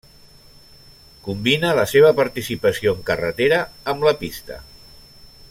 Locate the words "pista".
4.25-4.59